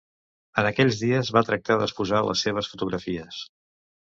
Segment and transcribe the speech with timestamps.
[0.61, 3.45] En aquells dies, va tractar d'exposar les seves fotografies.